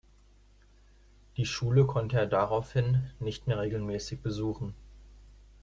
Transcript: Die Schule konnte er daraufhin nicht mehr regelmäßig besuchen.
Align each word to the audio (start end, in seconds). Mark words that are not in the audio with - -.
Die 1.37 1.45
Schule 1.45 1.85
konnte 1.85 2.17
er 2.17 2.25
daraufhin 2.25 3.11
nicht 3.19 3.45
mehr 3.45 3.59
regelmäßig 3.59 4.21
besuchen. 4.21 4.73